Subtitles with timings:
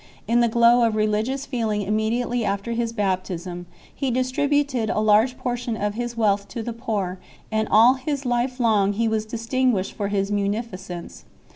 [0.27, 5.77] In the glow of religious feeling immediately (after his baptism he distributed a large portion
[5.77, 7.19] of his | wealth to the poor 4,
[7.51, 11.25] and all his life long he was dig tin guished for his munificence 5